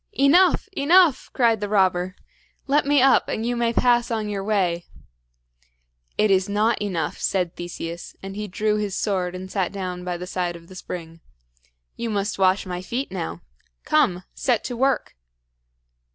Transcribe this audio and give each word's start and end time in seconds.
"Enough! 0.13 0.67
enough!" 0.75 1.29
cried 1.31 1.59
the 1.61 1.69
robber. 1.69 2.15
"Let 2.65 2.87
me 2.87 3.03
up, 3.03 3.29
and 3.29 3.45
you 3.45 3.55
may 3.55 3.71
pass 3.71 4.09
on 4.09 4.29
your 4.29 4.43
way." 4.43 4.87
"It 6.17 6.31
is 6.31 6.49
not 6.49 6.81
enough," 6.81 7.19
said 7.19 7.55
Theseus; 7.55 8.15
and 8.23 8.35
he 8.35 8.47
drew 8.47 8.77
his 8.77 8.95
sword 8.95 9.35
and 9.35 9.51
sat 9.51 9.71
down 9.71 10.03
by 10.03 10.17
the 10.17 10.25
side 10.25 10.55
of 10.55 10.69
the 10.69 10.75
spring. 10.75 11.19
"You 11.97 12.09
must 12.09 12.39
wash 12.39 12.65
my 12.65 12.81
feet 12.81 13.11
now. 13.11 13.41
Come, 13.85 14.23
set 14.33 14.63
to 14.63 14.75
work!" 14.75 15.15